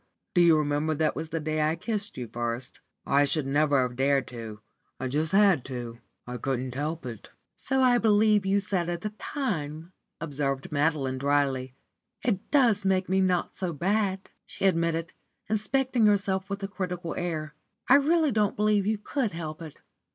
Do 0.33 0.41
you 0.41 0.57
remember 0.57 0.95
that 0.95 1.15
was 1.15 1.29
the 1.29 1.39
day 1.39 1.61
I 1.61 1.75
kissed 1.75 2.17
you 2.17 2.27
first? 2.27 2.79
I 3.05 3.23
should 3.23 3.45
never 3.45 3.83
have 3.83 3.95
dared 3.95 4.25
to. 4.29 4.61
I 4.99 5.07
just 5.07 5.31
had 5.31 5.63
to 5.65 5.99
I 6.25 6.37
couldn't 6.37 6.73
help 6.73 7.05
it." 7.05 7.29
"So 7.53 7.83
I 7.83 7.99
believe 7.99 8.43
you 8.43 8.59
said 8.59 8.89
at 8.89 9.01
the 9.01 9.11
time," 9.19 9.93
observed 10.19 10.71
Madeline, 10.71 11.19
dryly. 11.19 11.75
"It 12.23 12.49
does 12.49 12.83
make 12.83 13.09
me 13.09 13.21
not 13.21 13.55
so 13.55 13.73
bad," 13.73 14.31
she 14.47 14.65
admitted, 14.65 15.13
inspecting 15.47 16.07
herself 16.07 16.49
with 16.49 16.63
a 16.63 16.67
critical 16.67 17.13
air. 17.15 17.53
"I 17.87 17.93
really 17.93 18.31
don't 18.31 18.55
believe 18.55 18.87
you 18.87 18.97
could 18.97 19.33
help 19.33 19.61
it. 19.61 19.77